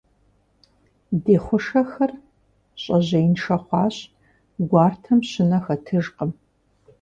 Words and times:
Ди 1.23 1.35
хъушэхэр 1.43 2.11
щӀэжьеиншэ 2.81 3.57
хъуащ, 3.63 3.95
гуартэм 4.69 5.19
щынэ 5.29 5.59
хэтыжкъым. 5.63 6.31